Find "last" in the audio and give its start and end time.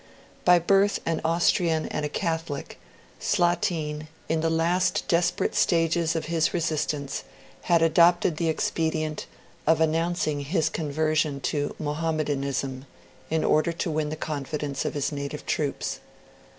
4.49-5.07